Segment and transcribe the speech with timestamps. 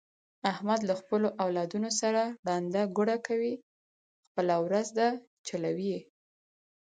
[0.51, 3.53] احمد له خپلو اولادونو سره ړنده ګوډه کوي،
[4.27, 5.07] خپله ورځ ده
[5.47, 6.01] چلوي یې.